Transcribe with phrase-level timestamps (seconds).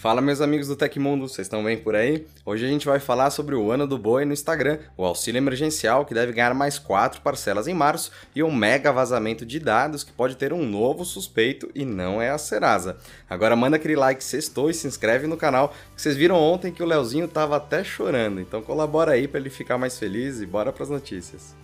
[0.00, 2.26] Fala meus amigos do Tecmundo, vocês estão bem por aí?
[2.46, 6.06] Hoje a gente vai falar sobre o ano do boi no Instagram, o auxílio emergencial
[6.06, 10.10] que deve ganhar mais quatro parcelas em março e um mega vazamento de dados que
[10.10, 12.96] pode ter um novo suspeito e não é a Serasa.
[13.28, 16.82] Agora manda aquele like sextou e se inscreve no canal, que vocês viram ontem que
[16.82, 20.72] o Leozinho tava até chorando, então colabora aí para ele ficar mais feliz e bora
[20.72, 21.54] para as notícias.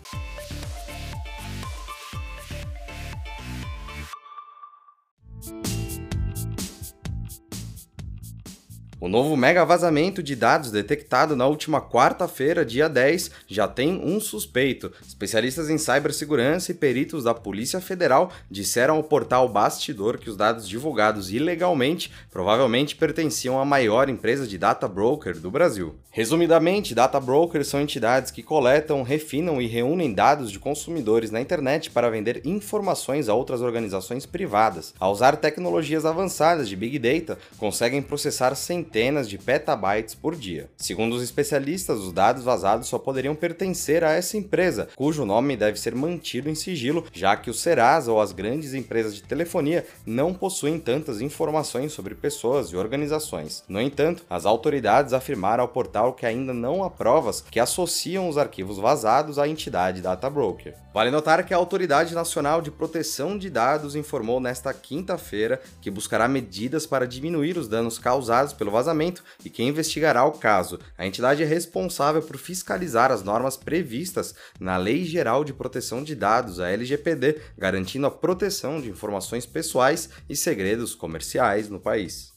[8.98, 14.18] O novo mega vazamento de dados detectado na última quarta-feira, dia 10, já tem um
[14.18, 14.90] suspeito.
[15.07, 20.66] Especialistas em cibersegurança e peritos da Polícia Federal disseram ao portal Bastidor que os dados
[20.66, 25.94] divulgados ilegalmente provavelmente pertenciam à maior empresa de data broker do Brasil.
[26.10, 31.90] Resumidamente, data brokers são entidades que coletam, refinam e reúnem dados de consumidores na internet
[31.90, 34.94] para vender informações a outras organizações privadas.
[34.98, 40.70] Ao usar tecnologias avançadas de Big Data, conseguem processar centenas centenas de petabytes por dia.
[40.77, 45.78] Segundo os especialistas, os dados vazados só poderiam pertencer a essa empresa, cujo nome deve
[45.78, 50.33] ser mantido em sigilo, já que o Serasa ou as grandes empresas de telefonia não
[50.33, 53.64] possuem tantas informações sobre pessoas e organizações.
[53.69, 58.38] No entanto, as autoridades afirmaram ao portal que ainda não há provas que associam os
[58.38, 60.75] arquivos vazados à entidade data broker.
[60.94, 66.27] Vale notar que a Autoridade Nacional de Proteção de Dados informou nesta quinta-feira que buscará
[66.27, 70.78] medidas para diminuir os danos causados pelo vazamento e que investigará o caso.
[70.98, 76.14] A entidade é responsável por fiscalizar as normas previstas na Lei Geral de Proteção de
[76.14, 82.36] Dados, a LGPD, garantindo a proteção de informações pessoais e segredos comerciais no país.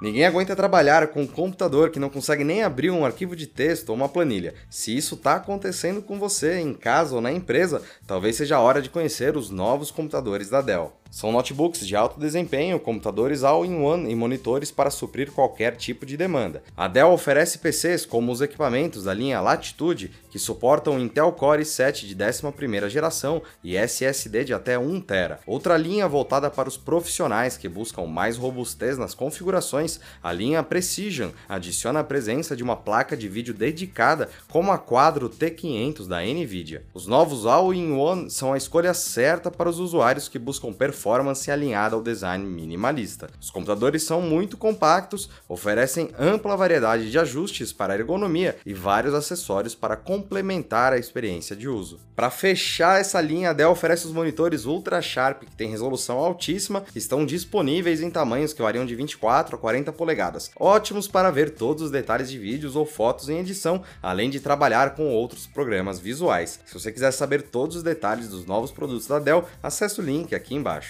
[0.00, 3.88] Ninguém aguenta trabalhar com um computador que não consegue nem abrir um arquivo de texto
[3.88, 4.54] ou uma planilha.
[4.70, 8.80] Se isso está acontecendo com você em casa ou na empresa, talvez seja a hora
[8.80, 10.92] de conhecer os novos computadores da Dell.
[11.10, 16.62] São notebooks de alto desempenho, computadores all-in-one e monitores para suprir qualquer tipo de demanda.
[16.76, 22.06] A Dell oferece PCs como os equipamentos da linha Latitude, que suportam Intel Core i7
[22.06, 25.38] de 11ª geração e SSD de até 1 TB.
[25.46, 31.30] Outra linha voltada para os profissionais que buscam mais robustez nas configurações, a linha Precision
[31.48, 36.84] adiciona a presença de uma placa de vídeo dedicada como a quadro T500 da Nvidia.
[36.92, 41.94] Os novos all-in-one são a escolha certa para os usuários que buscam performance performance alinhada
[41.94, 43.30] ao design minimalista.
[43.40, 49.76] Os computadores são muito compactos, oferecem ampla variedade de ajustes para ergonomia e vários acessórios
[49.76, 52.00] para complementar a experiência de uso.
[52.16, 56.82] Para fechar essa linha, a Dell oferece os monitores Ultra Sharp, que têm resolução altíssima,
[56.96, 61.84] estão disponíveis em tamanhos que variam de 24 a 40 polegadas, ótimos para ver todos
[61.84, 66.58] os detalhes de vídeos ou fotos em edição, além de trabalhar com outros programas visuais.
[66.66, 70.34] Se você quiser saber todos os detalhes dos novos produtos da Dell, acesse o link
[70.34, 70.87] aqui embaixo.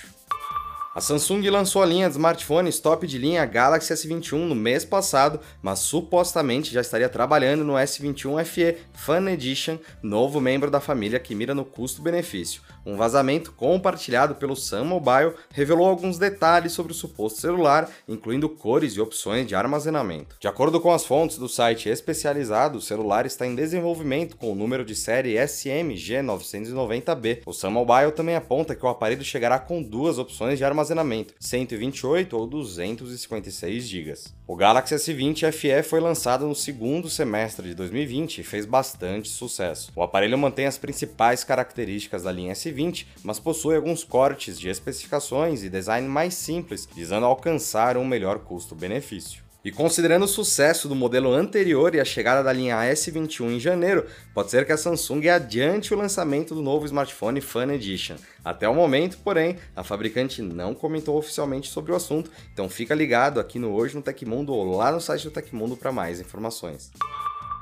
[0.99, 5.39] A Samsung lançou a linha de smartphones top de linha Galaxy S21 no mês passado,
[5.63, 11.37] mas supostamente já estaria trabalhando no S21 FE Fan Edition, novo membro da família que
[11.37, 12.63] mira no custo-benefício.
[12.85, 18.95] Um vazamento compartilhado pelo Sun Mobile revelou alguns detalhes sobre o suposto celular, incluindo cores
[18.95, 20.35] e opções de armazenamento.
[20.41, 24.57] De acordo com as fontes do site especializado, o celular está em desenvolvimento com o
[24.57, 27.43] número de série SMG990B.
[27.47, 31.35] O Sun Mobile também aponta que o aparelho chegará com duas opções de armazenamento armazenamento,
[31.39, 34.15] 128 ou 256 GB.
[34.47, 39.93] O Galaxy S20 FE foi lançado no segundo semestre de 2020 e fez bastante sucesso.
[39.95, 45.63] O aparelho mantém as principais características da linha S20, mas possui alguns cortes de especificações
[45.63, 49.48] e design mais simples, visando alcançar um melhor custo-benefício.
[49.65, 54.07] E considerando o sucesso do modelo anterior e a chegada da linha S21 em janeiro,
[54.33, 58.15] pode ser que a Samsung adiante o lançamento do novo smartphone Fan Edition.
[58.45, 63.41] Até o momento, porém, a fabricante não comentou oficialmente sobre o assunto, então fica ligado
[63.41, 66.93] aqui no Hoje no Tecmundo ou lá no site do Tecmundo para mais informações.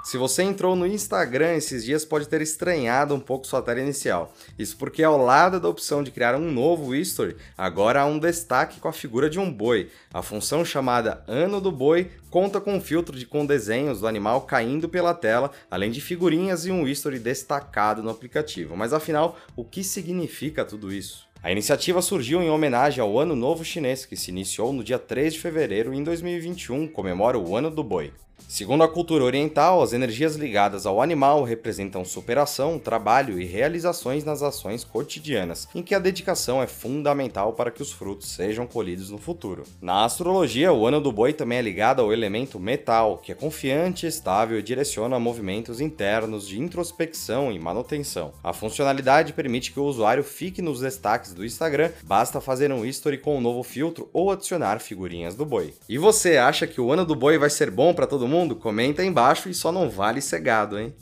[0.06, 4.32] Se você entrou no Instagram esses dias, pode ter estranhado um pouco sua tela inicial.
[4.56, 8.78] Isso porque ao lado da opção de criar um novo history, agora há um destaque
[8.78, 9.90] com a figura de um boi.
[10.14, 14.42] A função chamada Ano do Boi conta com um filtro de, com desenhos do animal
[14.42, 18.76] caindo pela tela, além de figurinhas e um history destacado no aplicativo.
[18.76, 21.25] Mas afinal, o que significa tudo isso?
[21.46, 25.34] A iniciativa surgiu em homenagem ao Ano Novo Chinês, que se iniciou no dia 3
[25.34, 28.12] de fevereiro em 2021 comemora o Ano do Boi.
[28.48, 34.40] Segundo a cultura oriental, as energias ligadas ao animal representam superação, trabalho e realizações nas
[34.40, 39.18] ações cotidianas, em que a dedicação é fundamental para que os frutos sejam colhidos no
[39.18, 39.64] futuro.
[39.82, 44.06] Na astrologia, o ano do boi também é ligado ao elemento metal, que é confiante,
[44.06, 48.32] estável e direciona movimentos internos de introspecção e manutenção.
[48.44, 53.18] A funcionalidade permite que o usuário fique nos destaques do Instagram, basta fazer um history
[53.18, 55.74] com um novo filtro ou adicionar figurinhas do boi.
[55.88, 58.56] E você acha que o ano do boi vai ser bom para todo mundo?
[58.56, 60.94] Comenta aí embaixo e só não vale cegado, hein?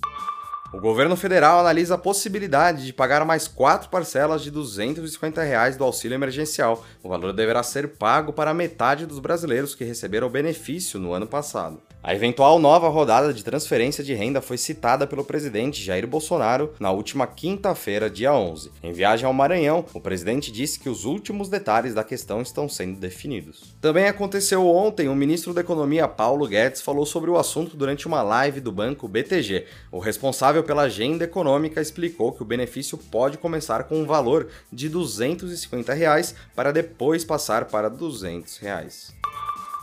[0.75, 5.85] O governo federal analisa a possibilidade de pagar mais quatro parcelas de 250 reais do
[5.85, 6.85] auxílio emergencial.
[7.01, 11.29] O valor deverá ser pago para metade dos brasileiros que receberam o benefício no ano
[11.29, 11.81] passado.
[12.07, 16.91] A eventual nova rodada de transferência de renda foi citada pelo presidente Jair Bolsonaro na
[16.91, 18.71] última quinta-feira, dia 11.
[18.83, 23.01] Em viagem ao Maranhão, o presidente disse que os últimos detalhes da questão estão sendo
[23.01, 23.75] definidos.
[23.81, 28.21] Também aconteceu ontem, o ministro da Economia Paulo Guedes falou sobre o assunto durante uma
[28.21, 29.65] live do banco BTG.
[29.91, 34.91] O responsável pela agenda econômica explicou que o benefício pode começar com um valor de
[34.91, 39.24] 250 reais para depois passar para 200 reais.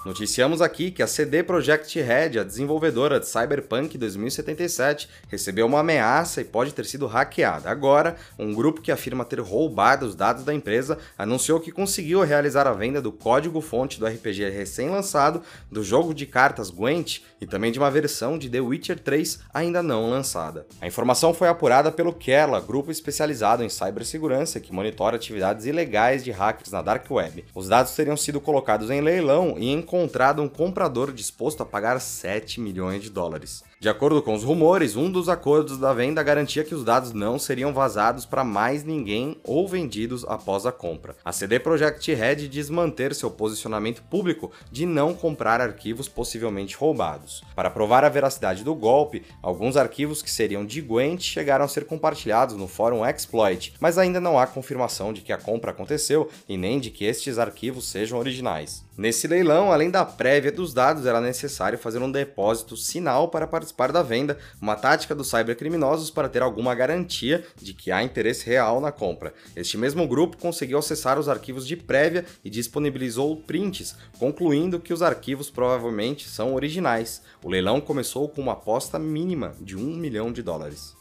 [0.04, 6.42] Noticiamos aqui que a CD Projekt Red, a desenvolvedora de Cyberpunk 2077, recebeu uma ameaça
[6.42, 7.70] e pode ter sido hackeada.
[7.70, 12.66] Agora, um grupo que afirma ter roubado os dados da empresa anunciou que conseguiu realizar
[12.66, 17.78] a venda do código-fonte do RPG recém-lançado, do jogo de cartas Gwent e também de
[17.78, 20.66] uma versão de The Witcher 3 ainda não lançada.
[20.82, 26.32] A informação foi apurada pelo Kerla, grupo especializado em cibersegurança que monitora atividades ilegais de
[26.32, 27.46] hackers na Dark Web.
[27.54, 32.00] Os dados teriam sido colocados em leilão e em encontrado um comprador disposto a pagar
[32.00, 33.62] 7 milhões de dólares.
[33.82, 37.40] De acordo com os rumores, um dos acordos da venda garantia que os dados não
[37.40, 41.16] seriam vazados para mais ninguém ou vendidos após a compra.
[41.26, 47.44] A CD Projekt Red diz manter seu posicionamento público de não comprar arquivos possivelmente roubados.
[47.56, 51.86] Para provar a veracidade do golpe, alguns arquivos que seriam de Gwent chegaram a ser
[51.86, 56.56] compartilhados no fórum Exploit, mas ainda não há confirmação de que a compra aconteceu e
[56.56, 58.86] nem de que estes arquivos sejam originais.
[58.96, 63.71] Nesse leilão, além da prévia dos dados, era necessário fazer um depósito sinal para participar
[63.92, 68.80] da venda, uma tática dos cybercriminosos para ter alguma garantia de que há interesse real
[68.80, 69.34] na compra.
[69.56, 75.02] Este mesmo grupo conseguiu acessar os arquivos de prévia e disponibilizou prints, concluindo que os
[75.02, 77.22] arquivos provavelmente são originais.
[77.44, 81.01] O leilão começou com uma aposta mínima de um milhão de dólares.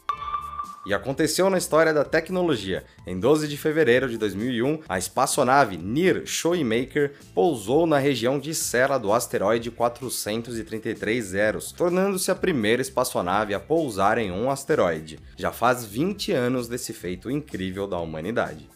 [0.85, 2.83] E aconteceu na história da tecnologia.
[3.05, 8.97] Em 12 de fevereiro de 2001, a espaçonave Near Shoemaker pousou na região de Sela
[8.97, 15.19] do asteroide 433 Zeros, tornando-se a primeira espaçonave a pousar em um asteroide.
[15.37, 18.67] Já faz 20 anos desse feito incrível da humanidade.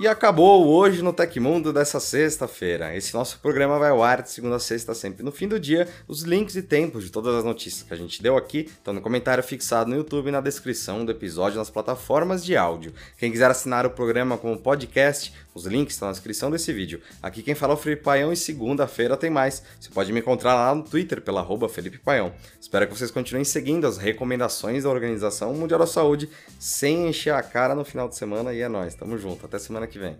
[0.00, 2.96] E acabou hoje no Tecmundo dessa sexta-feira.
[2.96, 5.86] Esse nosso programa vai ao ar de segunda a sexta, sempre no fim do dia.
[6.08, 9.02] Os links e tempos de todas as notícias que a gente deu aqui estão no
[9.02, 12.94] comentário fixado no YouTube e na descrição do episódio nas plataformas de áudio.
[13.18, 17.00] Quem quiser assinar o programa como podcast, os links estão na descrição desse vídeo.
[17.22, 19.62] Aqui quem fala é o Felipe Paião e segunda-feira tem mais.
[19.78, 22.32] Você pode me encontrar lá no Twitter pela arroba Felipe Paião.
[22.60, 27.42] Espero que vocês continuem seguindo as recomendações da Organização Mundial da Saúde sem encher a
[27.42, 28.94] cara no final de semana e é nóis.
[28.94, 29.44] Tamo junto.
[29.44, 30.16] Até semana que vem.